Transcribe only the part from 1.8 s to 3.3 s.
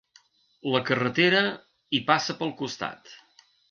hi passa pel costat.